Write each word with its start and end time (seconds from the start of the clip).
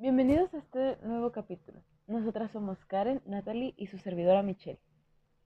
Bienvenidos 0.00 0.54
a 0.54 0.56
este 0.56 0.96
nuevo 1.02 1.30
capítulo. 1.30 1.82
Nosotras 2.06 2.50
somos 2.52 2.82
Karen, 2.86 3.20
Natalie 3.26 3.74
y 3.76 3.88
su 3.88 3.98
servidora 3.98 4.42
Michelle. 4.42 4.80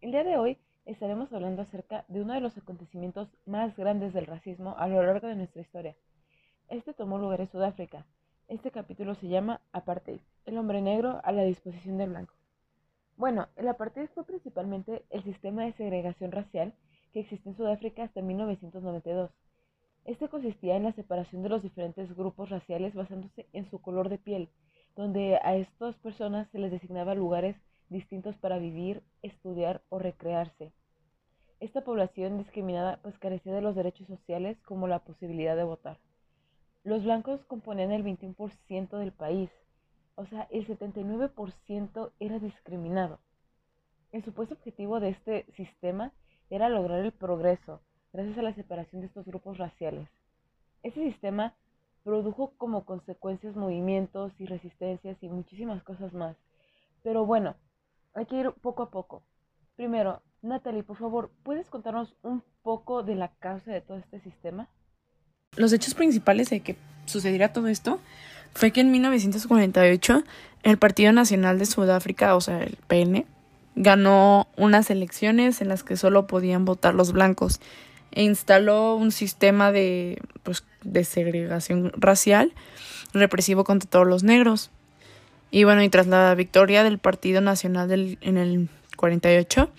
El 0.00 0.12
día 0.12 0.22
de 0.22 0.36
hoy 0.36 0.58
estaremos 0.84 1.32
hablando 1.32 1.62
acerca 1.62 2.04
de 2.06 2.20
uno 2.20 2.34
de 2.34 2.40
los 2.40 2.56
acontecimientos 2.56 3.36
más 3.46 3.76
grandes 3.76 4.12
del 4.12 4.26
racismo 4.26 4.76
a 4.78 4.86
lo 4.86 5.02
largo 5.02 5.26
de 5.26 5.34
nuestra 5.34 5.60
historia. 5.60 5.96
Este 6.68 6.94
tomó 6.94 7.18
lugar 7.18 7.40
en 7.40 7.50
Sudáfrica. 7.50 8.06
Este 8.46 8.70
capítulo 8.70 9.16
se 9.16 9.26
llama 9.26 9.60
Apartheid, 9.72 10.20
el 10.44 10.56
hombre 10.56 10.80
negro 10.80 11.20
a 11.24 11.32
la 11.32 11.42
disposición 11.42 11.98
del 11.98 12.10
blanco. 12.10 12.34
Bueno, 13.16 13.48
el 13.56 13.66
apartheid 13.66 14.06
fue 14.14 14.24
principalmente 14.24 15.04
el 15.10 15.24
sistema 15.24 15.64
de 15.64 15.72
segregación 15.72 16.30
racial 16.30 16.74
que 17.12 17.18
existió 17.18 17.50
en 17.50 17.56
Sudáfrica 17.56 18.04
hasta 18.04 18.22
1992. 18.22 19.32
Este 20.04 20.28
consistía 20.28 20.76
en 20.76 20.82
la 20.82 20.92
separación 20.92 21.42
de 21.42 21.48
los 21.48 21.62
diferentes 21.62 22.14
grupos 22.14 22.50
raciales 22.50 22.94
basándose 22.94 23.48
en 23.54 23.70
su 23.70 23.80
color 23.80 24.10
de 24.10 24.18
piel, 24.18 24.50
donde 24.96 25.36
a 25.42 25.56
estas 25.56 25.96
personas 25.96 26.46
se 26.50 26.58
les 26.58 26.70
designaba 26.70 27.14
lugares 27.14 27.56
distintos 27.88 28.36
para 28.36 28.58
vivir, 28.58 29.02
estudiar 29.22 29.82
o 29.88 29.98
recrearse. 29.98 30.72
Esta 31.58 31.84
población 31.84 32.36
discriminada 32.36 33.00
pues 33.02 33.18
carecía 33.18 33.54
de 33.54 33.62
los 33.62 33.74
derechos 33.74 34.06
sociales 34.06 34.60
como 34.66 34.88
la 34.88 34.98
posibilidad 34.98 35.56
de 35.56 35.64
votar. 35.64 35.98
Los 36.82 37.02
blancos 37.02 37.42
componían 37.46 37.90
el 37.90 38.04
21% 38.04 38.98
del 38.98 39.12
país, 39.12 39.48
o 40.16 40.26
sea, 40.26 40.46
el 40.50 40.66
79% 40.66 42.12
era 42.20 42.38
discriminado. 42.38 43.20
El 44.12 44.22
supuesto 44.22 44.54
objetivo 44.54 45.00
de 45.00 45.08
este 45.08 45.46
sistema 45.56 46.12
era 46.50 46.68
lograr 46.68 47.00
el 47.00 47.12
progreso 47.12 47.80
gracias 48.14 48.38
a 48.38 48.42
la 48.42 48.54
separación 48.54 49.02
de 49.02 49.08
estos 49.08 49.26
grupos 49.26 49.58
raciales. 49.58 50.08
Este 50.84 51.02
sistema 51.02 51.52
produjo 52.04 52.52
como 52.56 52.84
consecuencias 52.84 53.56
movimientos 53.56 54.32
y 54.38 54.46
resistencias 54.46 55.16
y 55.20 55.28
muchísimas 55.28 55.82
cosas 55.82 56.14
más. 56.14 56.36
Pero 57.02 57.26
bueno, 57.26 57.56
hay 58.14 58.26
que 58.26 58.36
ir 58.36 58.52
poco 58.62 58.84
a 58.84 58.90
poco. 58.90 59.22
Primero, 59.74 60.22
Natalie, 60.42 60.84
por 60.84 60.96
favor, 60.96 61.32
¿puedes 61.42 61.66
contarnos 61.66 62.14
un 62.22 62.42
poco 62.62 63.02
de 63.02 63.16
la 63.16 63.32
causa 63.40 63.72
de 63.72 63.80
todo 63.80 63.98
este 63.98 64.20
sistema? 64.20 64.68
Los 65.56 65.72
hechos 65.72 65.94
principales 65.94 66.50
de 66.50 66.60
que 66.60 66.76
sucediera 67.06 67.52
todo 67.52 67.66
esto 67.66 67.98
fue 68.52 68.70
que 68.70 68.80
en 68.80 68.92
1948 68.92 70.22
el 70.62 70.78
Partido 70.78 71.12
Nacional 71.12 71.58
de 71.58 71.66
Sudáfrica, 71.66 72.36
o 72.36 72.40
sea, 72.40 72.62
el 72.62 72.76
PN, 72.86 73.26
ganó 73.74 74.46
unas 74.56 74.88
elecciones 74.90 75.60
en 75.60 75.68
las 75.68 75.82
que 75.82 75.96
solo 75.96 76.28
podían 76.28 76.64
votar 76.64 76.94
los 76.94 77.12
blancos 77.12 77.60
e 78.14 78.22
instaló 78.22 78.94
un 78.94 79.12
sistema 79.12 79.72
de, 79.72 80.22
pues, 80.42 80.64
de 80.82 81.04
segregación 81.04 81.92
racial 81.96 82.52
represivo 83.12 83.64
contra 83.64 83.90
todos 83.90 84.06
los 84.06 84.22
negros. 84.22 84.70
Y 85.50 85.64
bueno, 85.64 85.82
y 85.82 85.88
tras 85.88 86.06
la 86.06 86.34
victoria 86.34 86.82
del 86.82 86.98
Partido 86.98 87.40
Nacional 87.40 87.88
del, 87.88 88.18
en 88.22 88.38
el 88.38 88.68
48, 88.96 89.70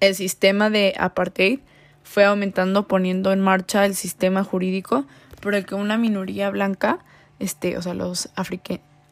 el 0.00 0.14
sistema 0.14 0.70
de 0.70 0.94
apartheid 0.98 1.60
fue 2.02 2.24
aumentando 2.24 2.86
poniendo 2.88 3.32
en 3.32 3.40
marcha 3.40 3.84
el 3.84 3.94
sistema 3.94 4.44
jurídico 4.44 5.06
por 5.40 5.54
el 5.54 5.66
que 5.66 5.74
una 5.74 5.98
minoría 5.98 6.50
blanca, 6.50 6.98
este, 7.38 7.76
o 7.76 7.82
sea, 7.82 7.94
los 7.94 8.30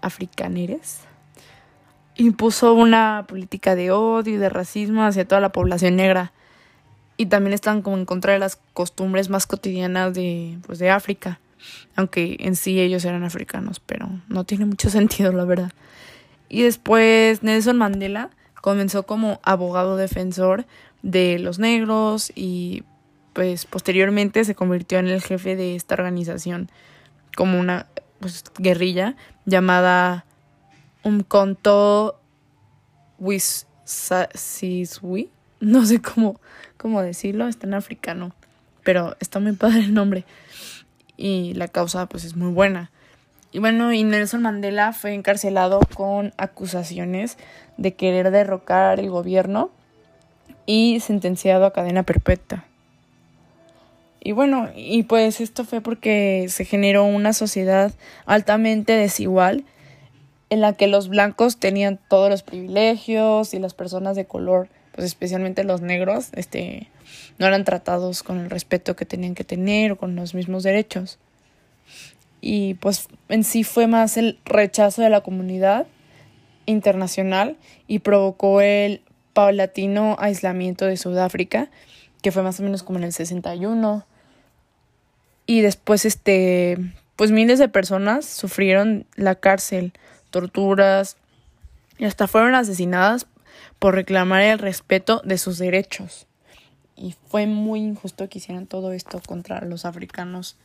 africaneres, 0.01 1.01
impuso 2.17 2.75
una 2.75 3.25
política 3.29 3.75
de 3.75 3.91
odio 3.91 4.35
y 4.35 4.39
de 4.39 4.49
racismo 4.49 5.05
hacia 5.05 5.27
toda 5.27 5.41
la 5.41 5.53
población 5.53 5.97
negra. 5.97 6.33
Y 7.17 7.27
también 7.27 7.55
están 7.55 7.83
como 7.83 7.97
en 7.97 8.05
contra 8.05 8.33
de 8.35 8.39
las 8.39 8.59
costumbres 8.75 9.31
más 9.31 9.47
cotidianas 9.47 10.15
de, 10.15 10.59
pues, 10.67 10.79
de 10.79 10.91
África. 10.91 11.41
Aunque 11.97 12.37
en 12.41 12.57
sí 12.57 12.81
ellos 12.81 13.05
eran 13.05 13.25
africanos, 13.25 13.81
pero 13.81 14.09
no 14.29 14.45
tiene 14.45 14.67
mucho 14.67 14.91
sentido, 14.91 15.33
la 15.33 15.45
verdad. 15.45 15.73
Y 16.49 16.63
después 16.63 17.43
Nelson 17.43 17.79
Mandela 17.79 18.31
comenzó 18.61 19.05
como 19.05 19.41
abogado 19.43 19.97
defensor 19.97 20.67
de 21.03 21.39
los 21.39 21.59
negros 21.59 22.33
y 22.35 22.85
pues 23.33 23.67
posteriormente 23.67 24.45
se 24.45 24.55
convirtió 24.55 24.99
en 24.99 25.09
el 25.09 25.23
jefe 25.23 25.57
de 25.57 25.77
esta 25.77 25.95
organización 25.95 26.71
como 27.37 27.61
una 27.61 27.87
pues, 28.19 28.45
guerrilla 28.59 29.15
llamada 29.45 30.25
Umkhonto 31.03 32.19
Wisizwi, 33.19 33.61
no 35.61 35.87
sé 35.87 36.01
cómo, 36.01 36.41
cómo 36.77 37.03
decirlo, 37.03 37.49
está 37.49 37.67
en 37.67 37.75
africano, 37.75 38.33
pero 38.85 39.17
está 39.21 39.41
muy 39.41 39.53
padre 39.53 39.81
el 39.81 39.95
nombre 39.95 40.25
y 41.17 41.55
la 41.55 41.69
causa 41.69 42.07
pues 42.07 42.25
es 42.25 42.37
muy 42.37 42.53
buena. 42.53 42.91
Y 43.53 43.59
bueno, 43.59 43.93
y 43.93 44.05
Nelson 44.05 44.43
Mandela 44.43 44.93
fue 44.93 45.15
encarcelado 45.15 45.81
con 45.95 46.35
acusaciones 46.37 47.39
de 47.77 47.95
querer 47.95 48.31
derrocar 48.31 49.01
el 49.01 49.09
gobierno 49.09 49.71
y 50.67 51.01
sentenciado 51.01 51.65
a 51.65 51.73
cadena 51.73 52.03
perpetua. 52.03 52.65
Y 54.21 54.33
bueno, 54.33 54.69
y 54.75 55.05
pues 55.05 55.41
esto 55.41 55.65
fue 55.65 55.81
porque 55.81 56.47
se 56.49 56.65
generó 56.65 57.05
una 57.05 57.33
sociedad 57.33 57.93
altamente 58.27 58.93
desigual 58.93 59.65
en 60.51 60.61
la 60.61 60.73
que 60.73 60.89
los 60.89 61.09
blancos 61.09 61.59
tenían 61.59 61.99
todos 62.09 62.29
los 62.29 62.43
privilegios 62.43 63.55
y 63.55 63.59
las 63.59 63.75
personas 63.75 64.17
de 64.17 64.27
color, 64.27 64.69
pues 64.97 65.07
especialmente 65.07 65.63
los 65.63 65.83
negros, 65.83 66.31
este, 66.33 66.89
no 67.39 67.47
eran 67.47 67.65
tratados 67.65 68.23
con 68.23 68.41
el 68.41 68.49
respeto 68.49 68.97
que 68.97 69.05
tenían 69.05 69.35
que 69.35 69.45
tener 69.45 69.93
o 69.93 69.99
con 69.99 70.17
los 70.17 70.35
mismos 70.35 70.63
derechos. 70.63 71.19
Y 72.41 72.75
pues 72.75 73.09
en 73.29 73.45
sí 73.45 73.63
fue 73.63 73.87
más 73.87 74.17
el 74.17 74.39
rechazo 74.47 75.03
de 75.03 75.11
la 75.11 75.21
comunidad 75.21 75.87
internacional 76.65 77.59
y 77.87 77.99
provocó 77.99 78.63
el 78.63 79.03
paulatino 79.35 80.17
aislamiento 80.19 80.87
de 80.87 80.97
Sudáfrica, 80.97 81.69
que 82.23 82.33
fue 82.33 82.43
más 82.43 82.59
o 82.59 82.63
menos 82.63 82.83
como 82.83 82.99
en 82.99 83.05
el 83.05 83.13
61. 83.13 84.07
Y 85.45 85.61
después, 85.61 86.07
este, 86.07 86.79
pues 87.17 87.33
miles 87.33 87.59
de 87.59 87.69
personas 87.69 88.25
sufrieron 88.25 89.05
la 89.15 89.35
cárcel, 89.35 89.93
torturas 90.31 91.19
y 91.99 92.07
hasta 92.07 92.27
fueron 92.27 92.55
asesinadas 92.55 93.27
por 93.79 93.95
reclamar 93.95 94.43
el 94.43 94.59
respeto 94.59 95.21
de 95.25 95.39
sus 95.39 95.59
derechos. 95.59 96.27
Y 96.95 97.15
fue 97.29 97.47
muy 97.47 97.81
injusto 97.81 98.29
que 98.29 98.39
hicieran 98.39 98.67
todo 98.67 98.93
esto 98.93 99.21
contra 99.27 99.61
los 99.63 99.85
africanos 99.85 100.57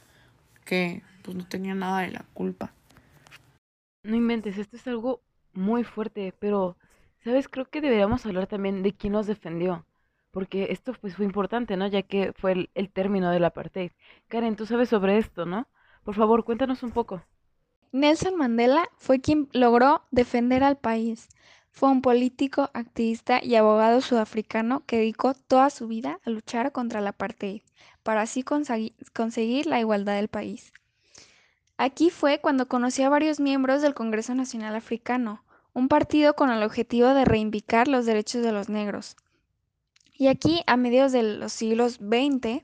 que 0.66 1.02
pues 1.24 1.36
no 1.36 1.46
tenían 1.48 1.80
nada 1.80 2.02
de 2.02 2.12
la 2.12 2.26
culpa. 2.34 2.74
No 4.04 4.16
inventes, 4.16 4.58
esto 4.58 4.78
es 4.78 4.88
algo 4.88 5.22
muy 5.54 5.84
fuerte, 5.84 6.34
pero 6.40 6.78
¿Sabes? 7.24 7.48
Creo 7.48 7.70
que 7.70 7.82
deberíamos 7.82 8.26
hablar 8.26 8.48
también 8.48 8.82
de 8.82 8.94
quién 8.94 9.14
nos 9.14 9.28
defendió, 9.28 9.86
porque 10.32 10.68
esto 10.72 10.94
pues 11.00 11.16
fue 11.16 11.26
importante, 11.26 11.78
¿no? 11.78 11.86
Ya 11.88 12.02
que 12.02 12.34
fue 12.34 12.54
el, 12.54 12.70
el 12.74 12.92
término 12.92 13.30
del 13.30 13.46
apartheid. 13.46 13.92
Karen, 14.28 14.56
tú 14.56 14.66
sabes 14.66 14.90
sobre 14.90 15.20
esto, 15.20 15.46
¿no? 15.46 15.68
Por 16.04 16.16
favor, 16.16 16.44
cuéntanos 16.44 16.82
un 16.82 16.92
poco. 16.92 17.24
Nelson 17.92 18.38
Mandela 18.38 18.90
fue 18.98 19.22
quien 19.22 19.50
logró 19.54 20.02
defender 20.10 20.64
al 20.64 20.78
país. 20.78 21.30
Fue 21.72 21.90
un 21.90 22.02
político, 22.02 22.70
activista 22.74 23.44
y 23.44 23.56
abogado 23.56 24.02
sudafricano 24.02 24.84
que 24.86 24.98
dedicó 24.98 25.34
toda 25.34 25.70
su 25.70 25.88
vida 25.88 26.20
a 26.26 26.30
luchar 26.30 26.72
contra 26.72 27.00
el 27.00 27.08
apartheid, 27.08 27.62
para 28.04 28.22
así 28.22 28.44
conseguir 28.44 29.66
la 29.66 29.80
igualdad 29.80 30.16
del 30.16 30.28
país. 30.28 30.74
Aquí 31.78 32.12
fue 32.12 32.40
cuando 32.40 32.68
conoció 32.68 33.08
a 33.08 33.10
varios 33.10 33.40
miembros 33.40 33.82
del 33.82 33.96
Congreso 33.96 34.36
Nacional 34.36 34.76
Africano, 34.76 35.44
un 35.74 35.88
partido 35.88 36.36
con 36.36 36.52
el 36.52 36.62
objetivo 36.62 37.08
de 37.10 37.26
reivindicar 37.26 37.88
los 37.88 38.06
derechos 38.06 38.44
de 38.44 38.52
los 38.52 38.70
negros. 38.70 39.16
Y 40.14 40.28
aquí, 40.28 40.62
a 40.68 40.78
mediados 40.78 41.12
de 41.14 41.24
los 41.24 41.54
siglos 41.54 41.96
XX, 41.96 42.64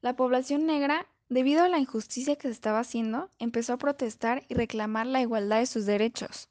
la 0.00 0.16
población 0.16 0.66
negra, 0.66 1.06
debido 1.28 1.62
a 1.62 1.68
la 1.68 1.78
injusticia 1.78 2.34
que 2.36 2.48
se 2.48 2.52
estaba 2.54 2.80
haciendo, 2.80 3.30
empezó 3.38 3.74
a 3.74 3.78
protestar 3.78 4.42
y 4.48 4.54
reclamar 4.54 5.06
la 5.06 5.20
igualdad 5.20 5.58
de 5.58 5.66
sus 5.66 5.86
derechos. 5.86 6.48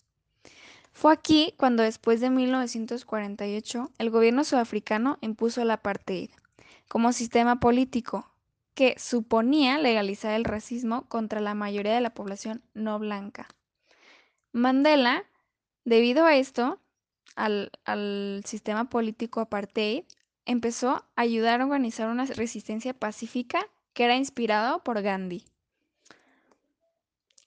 Fue 0.98 1.14
aquí 1.14 1.54
cuando 1.58 1.84
después 1.84 2.22
de 2.22 2.32
1948 2.32 3.92
el 4.00 4.10
gobierno 4.10 4.44
sudafricano 4.44 5.20
impuso 5.22 5.62
el 5.62 5.70
apartheid 5.70 6.32
como 6.88 7.14
sistema 7.14 7.60
político 7.60 8.28
que 8.74 8.96
suponía 8.98 9.78
legalizar 9.78 10.34
el 10.34 10.44
racismo 10.44 11.08
contra 11.08 11.40
la 11.40 11.54
mayoría 11.54 11.94
de 11.94 12.02
la 12.02 12.16
población 12.16 12.64
no 12.74 12.98
blanca. 12.98 13.48
Mandela 14.54 15.24
Debido 15.86 16.26
a 16.26 16.36
esto, 16.36 16.80
al, 17.36 17.70
sistema 18.44 18.90
político 18.90 19.40
apartheid, 19.40 20.04
empezó 20.46 20.90
a 20.90 21.06
ayudar 21.16 21.62
a 21.62 21.66
organizar 21.66 22.10
una 22.10 22.26
resistencia 22.26 22.96
pacífica 22.96 23.60
que 23.94 24.06
era 24.06 24.16
inspirado 24.16 24.84
por 24.84 25.04
Gandhi. 25.04 25.46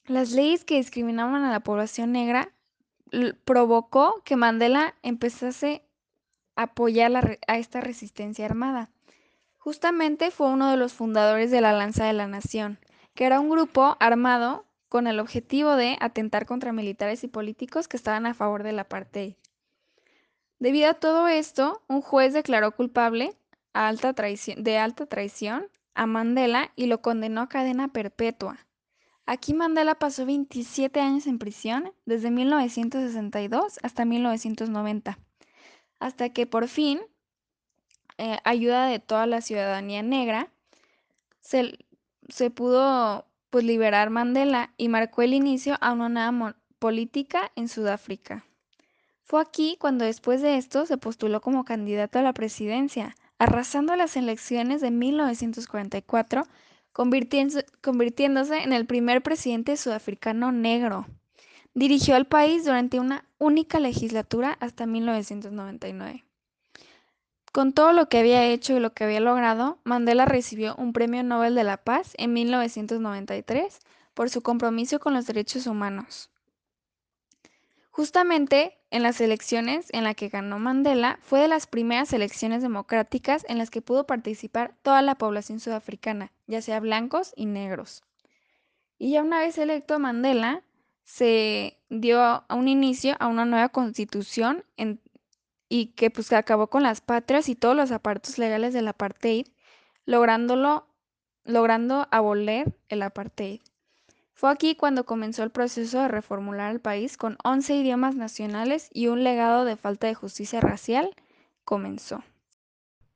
Las 0.06 0.30
leyes 0.30 0.64
que 0.64 0.76
discriminaban 0.76 1.42
a 1.42 1.50
la 1.50 1.64
población 1.64 2.12
negra 2.12 2.52
provocó 3.44 4.22
que 4.24 4.36
Mandela 4.36 4.94
empezase 5.02 5.82
a 6.56 6.64
apoyar 6.64 7.38
a 7.46 7.58
esta 7.58 7.80
resistencia 7.80 8.44
armada. 8.44 8.90
Justamente 9.58 10.30
fue 10.30 10.48
uno 10.48 10.70
de 10.70 10.76
los 10.76 10.92
fundadores 10.92 11.50
de 11.50 11.60
la 11.60 11.72
Lanza 11.72 12.04
de 12.06 12.12
la 12.12 12.26
Nación, 12.26 12.78
que 13.14 13.24
era 13.24 13.40
un 13.40 13.50
grupo 13.50 13.96
armado 14.00 14.64
con 14.88 15.06
el 15.06 15.20
objetivo 15.20 15.76
de 15.76 15.96
atentar 16.00 16.46
contra 16.46 16.72
militares 16.72 17.22
y 17.24 17.28
políticos 17.28 17.86
que 17.86 17.96
estaban 17.96 18.26
a 18.26 18.34
favor 18.34 18.62
del 18.62 18.78
apartheid. 18.78 19.34
Debido 20.58 20.90
a 20.90 20.94
todo 20.94 21.28
esto, 21.28 21.82
un 21.88 22.02
juez 22.02 22.34
declaró 22.34 22.72
culpable 22.72 23.36
de 23.72 24.78
alta 24.78 25.06
traición 25.06 25.68
a 25.94 26.06
Mandela 26.06 26.72
y 26.76 26.86
lo 26.86 27.00
condenó 27.02 27.42
a 27.42 27.48
cadena 27.48 27.88
perpetua. 27.88 28.58
Aquí 29.32 29.54
Mandela 29.54 29.94
pasó 29.94 30.26
27 30.26 30.98
años 30.98 31.28
en 31.28 31.38
prisión, 31.38 31.92
desde 32.04 32.32
1962 32.32 33.78
hasta 33.80 34.04
1990, 34.04 35.20
hasta 36.00 36.30
que 36.30 36.46
por 36.46 36.66
fin, 36.66 36.98
eh, 38.18 38.38
ayuda 38.42 38.86
de 38.86 38.98
toda 38.98 39.26
la 39.26 39.40
ciudadanía 39.40 40.02
negra, 40.02 40.50
se, 41.42 41.70
pudo 42.50 43.24
pues, 43.50 43.62
liberar 43.62 44.10
Mandela 44.10 44.74
y 44.76 44.88
marcó 44.88 45.22
el 45.22 45.32
inicio 45.32 45.76
a 45.80 45.92
una 45.92 46.08
nueva 46.08 46.56
política 46.80 47.52
en 47.54 47.68
Sudáfrica. 47.68 48.44
Fue 49.22 49.40
aquí 49.40 49.76
cuando 49.78 50.04
después 50.04 50.42
de 50.42 50.56
esto 50.56 50.86
se 50.86 50.98
postuló 50.98 51.40
como 51.40 51.64
candidato 51.64 52.18
a 52.18 52.22
la 52.22 52.32
presidencia, 52.32 53.14
arrasando 53.38 53.94
las 53.94 54.16
elecciones 54.16 54.80
de 54.80 54.90
1944, 54.90 56.48
convirtiéndose 56.92 58.62
en 58.62 58.72
el 58.72 58.86
primer 58.86 59.22
presidente 59.22 59.76
sudafricano 59.76 60.52
negro. 60.52 61.06
Dirigió 61.74 62.16
al 62.16 62.26
país 62.26 62.64
durante 62.64 62.98
una 62.98 63.24
única 63.38 63.78
legislatura 63.78 64.56
hasta 64.60 64.86
1999. 64.86 66.24
Con 67.52 67.72
todo 67.72 67.92
lo 67.92 68.08
que 68.08 68.18
había 68.18 68.44
hecho 68.46 68.76
y 68.76 68.80
lo 68.80 68.92
que 68.92 69.04
había 69.04 69.20
logrado, 69.20 69.78
Mandela 69.82 70.24
recibió 70.24 70.76
un 70.76 70.92
Premio 70.92 71.24
Nobel 71.24 71.54
de 71.54 71.64
la 71.64 71.78
Paz 71.78 72.12
en 72.16 72.32
1993 72.32 73.80
por 74.14 74.30
su 74.30 74.42
compromiso 74.42 75.00
con 75.00 75.14
los 75.14 75.26
derechos 75.26 75.66
humanos. 75.66 76.30
Justamente 77.90 78.78
en 78.90 79.02
las 79.02 79.20
elecciones 79.20 79.88
en 79.92 80.04
las 80.04 80.14
que 80.14 80.28
ganó 80.28 80.58
Mandela 80.58 81.18
fue 81.22 81.40
de 81.40 81.48
las 81.48 81.66
primeras 81.66 82.12
elecciones 82.12 82.62
democráticas 82.62 83.44
en 83.48 83.58
las 83.58 83.70
que 83.70 83.82
pudo 83.82 84.06
participar 84.06 84.76
toda 84.82 85.02
la 85.02 85.16
población 85.16 85.58
sudafricana, 85.58 86.32
ya 86.46 86.62
sea 86.62 86.78
blancos 86.80 87.32
y 87.36 87.46
negros. 87.46 88.02
Y 88.96 89.12
ya 89.12 89.22
una 89.22 89.40
vez 89.40 89.58
electo 89.58 89.98
Mandela, 89.98 90.62
se 91.04 91.78
dio 91.88 92.44
un 92.48 92.68
inicio 92.68 93.16
a 93.18 93.26
una 93.26 93.44
nueva 93.44 93.70
constitución 93.70 94.64
y 95.68 95.86
que 95.86 96.10
pues 96.10 96.32
acabó 96.32 96.68
con 96.68 96.84
las 96.84 97.00
patrias 97.00 97.48
y 97.48 97.56
todos 97.56 97.74
los 97.74 97.90
apartos 97.90 98.38
legales 98.38 98.72
del 98.72 98.86
apartheid, 98.86 99.48
lográndolo, 100.06 100.86
logrando 101.44 102.06
abolir 102.12 102.72
el 102.88 103.02
apartheid. 103.02 103.60
Fue 104.40 104.50
aquí 104.50 104.74
cuando 104.74 105.04
comenzó 105.04 105.42
el 105.42 105.50
proceso 105.50 106.00
de 106.00 106.08
reformular 106.08 106.72
el 106.72 106.80
país 106.80 107.18
con 107.18 107.36
11 107.44 107.76
idiomas 107.76 108.16
nacionales 108.16 108.88
y 108.90 109.08
un 109.08 109.22
legado 109.22 109.66
de 109.66 109.76
falta 109.76 110.06
de 110.06 110.14
justicia 110.14 110.62
racial 110.62 111.10
comenzó. 111.62 112.24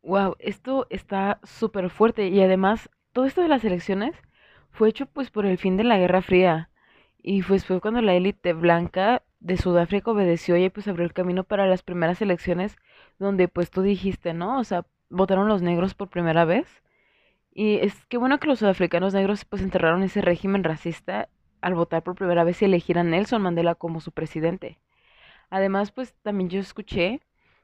Wow, 0.03 0.37
esto 0.38 0.87
está 0.91 1.41
súper 1.43 1.88
fuerte 1.88 2.29
y 2.29 2.43
además 2.43 2.91
todo 3.15 3.25
esto 3.25 3.41
de 3.41 3.49
las 3.49 3.65
elecciones 3.65 4.15
fue 4.71 4.91
hecho 4.91 5.06
pues 5.06 5.31
por 5.31 5.47
el 5.47 5.56
fin 5.56 5.79
de 5.79 5.85
la 5.85 5.97
Guerra 5.97 6.21
Fría 6.21 6.69
y 7.17 7.43
pues 7.43 7.65
fue 7.65 7.81
cuando 7.81 8.03
la 8.03 8.12
élite 8.12 8.53
blanca 8.53 9.23
de 9.41 9.56
Sudáfrica 9.56 10.11
obedeció 10.11 10.59
y 10.59 10.69
pues 10.69 10.88
abrió 10.88 11.06
el 11.06 11.15
camino 11.15 11.43
para 11.43 11.67
las 11.67 11.82
primeras 11.82 12.20
elecciones 12.20 12.77
donde 13.19 13.49
pues 13.49 13.70
tú 13.70 13.81
dijiste, 13.81 14.35
¿no? 14.35 14.59
O 14.59 14.65
sea, 14.65 14.85
votaron 15.09 15.49
los 15.49 15.62
negros 15.62 15.94
por 15.94 16.11
primera 16.11 16.44
vez 16.44 16.82
y 17.55 17.77
es 17.77 18.05
que 18.06 18.19
bueno 18.19 18.39
que 18.41 18.49
los 18.49 18.59
sudafricanos 18.59 19.15
negros 19.15 19.45
pues 19.45 19.62
enterraron 19.62 20.03
ese 20.03 20.21
régimen 20.21 20.65
racista 20.65 21.29
al 21.61 21.75
votar 21.75 22.03
por 22.03 22.17
primera 22.17 22.45
vez 22.45 22.61
y 22.61 22.67
elegir 22.67 22.99
a 22.99 23.05
Nelson 23.05 23.41
Mandela 23.41 23.75
como 23.75 24.01
su 24.01 24.12
presidente. 24.12 24.79
Además, 25.51 25.93
pues 25.93 26.15
también 26.23 26.51
yo 26.51 26.61
escuché 26.61 27.21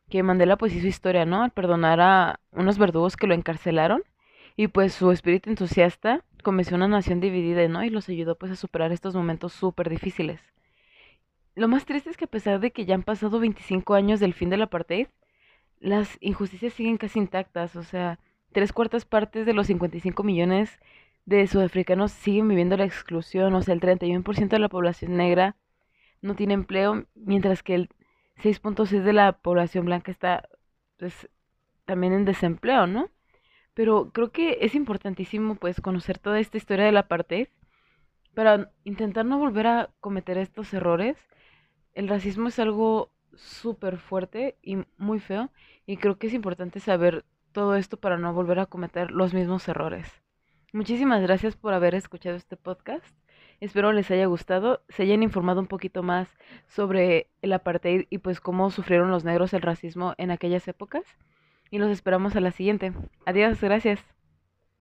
que 0.08 0.22
Mandela 0.22 0.56
pues 0.56 0.74
hizo 0.74 0.86
historia, 0.86 1.24
¿no? 1.26 1.42
Al 1.42 1.50
perdonar 1.50 2.00
a 2.00 2.40
unos 2.52 2.78
verdugos 2.78 3.16
que 3.16 3.26
lo 3.26 3.34
encarcelaron 3.34 4.02
y 4.56 4.68
pues 4.68 4.94
su 4.94 5.10
espíritu 5.10 5.50
entusiasta 5.50 6.24
convenció 6.42 6.76
a 6.76 6.78
una 6.78 6.88
nación 6.88 7.20
dividida, 7.20 7.66
¿no? 7.68 7.84
Y 7.84 7.90
los 7.90 8.08
ayudó 8.08 8.36
pues 8.36 8.52
a 8.52 8.56
superar 8.56 8.92
estos 8.92 9.14
momentos 9.14 9.52
súper 9.52 9.90
difíciles. 9.90 10.40
Lo 11.54 11.68
más 11.68 11.84
triste 11.84 12.10
es 12.10 12.16
que 12.16 12.24
a 12.24 12.28
pesar 12.28 12.60
de 12.60 12.70
que 12.70 12.86
ya 12.86 12.94
han 12.94 13.02
pasado 13.02 13.40
25 13.40 13.94
años 13.94 14.20
del 14.20 14.34
fin 14.34 14.50
del 14.50 14.62
apartheid, 14.62 15.08
las 15.80 16.16
injusticias 16.20 16.74
siguen 16.74 16.96
casi 16.96 17.18
intactas, 17.18 17.76
o 17.76 17.82
sea, 17.82 18.18
tres 18.52 18.72
cuartas 18.72 19.04
partes 19.04 19.46
de 19.46 19.52
los 19.52 19.66
55 19.66 20.22
millones 20.22 20.80
de 21.26 21.46
sudafricanos 21.46 22.12
siguen 22.12 22.48
viviendo 22.48 22.76
la 22.76 22.84
exclusión, 22.84 23.54
o 23.54 23.62
sea, 23.62 23.74
el 23.74 23.80
31% 23.80 24.48
de 24.48 24.58
la 24.58 24.68
población 24.68 25.16
negra 25.16 25.56
no 26.22 26.34
tiene 26.34 26.54
empleo, 26.54 27.06
mientras 27.14 27.62
que 27.62 27.74
el 27.74 27.90
6.6 28.42 29.02
de 29.02 29.12
la 29.12 29.32
población 29.32 29.84
blanca 29.84 30.10
está 30.10 30.48
pues 30.98 31.28
también 31.84 32.12
en 32.12 32.24
desempleo, 32.24 32.86
¿no? 32.86 33.10
Pero 33.74 34.10
creo 34.12 34.30
que 34.32 34.58
es 34.60 34.74
importantísimo 34.74 35.54
pues 35.54 35.80
conocer 35.80 36.18
toda 36.18 36.40
esta 36.40 36.56
historia 36.56 36.84
de 36.84 36.92
la 36.92 37.00
apartheid 37.00 37.48
para 38.34 38.70
intentar 38.84 39.24
no 39.24 39.38
volver 39.38 39.66
a 39.66 39.90
cometer 40.00 40.38
estos 40.38 40.72
errores. 40.74 41.16
El 41.94 42.08
racismo 42.08 42.48
es 42.48 42.58
algo 42.58 43.12
súper 43.34 43.98
fuerte 43.98 44.56
y 44.62 44.78
muy 44.98 45.20
feo 45.20 45.50
y 45.86 45.96
creo 45.96 46.18
que 46.18 46.26
es 46.26 46.34
importante 46.34 46.80
saber 46.80 47.24
todo 47.52 47.76
esto 47.76 47.96
para 47.96 48.16
no 48.16 48.32
volver 48.32 48.58
a 48.58 48.66
cometer 48.66 49.10
los 49.10 49.34
mismos 49.34 49.66
errores. 49.68 50.22
Muchísimas 50.72 51.20
gracias 51.22 51.56
por 51.56 51.74
haber 51.74 51.94
escuchado 51.94 52.36
este 52.36 52.56
podcast. 52.56 53.04
Espero 53.60 53.92
les 53.92 54.10
haya 54.10 54.26
gustado, 54.26 54.82
se 54.88 55.02
hayan 55.02 55.22
informado 55.22 55.60
un 55.60 55.66
poquito 55.66 56.02
más 56.02 56.28
sobre 56.66 57.28
el 57.42 57.52
apartheid 57.52 58.06
y 58.08 58.18
pues 58.18 58.40
cómo 58.40 58.70
sufrieron 58.70 59.10
los 59.10 59.24
negros 59.24 59.52
el 59.52 59.62
racismo 59.62 60.14
en 60.16 60.30
aquellas 60.30 60.66
épocas. 60.68 61.04
Y 61.70 61.78
los 61.78 61.90
esperamos 61.90 62.36
a 62.36 62.40
la 62.40 62.52
siguiente. 62.52 62.92
Adiós, 63.26 63.60
gracias. 63.60 64.19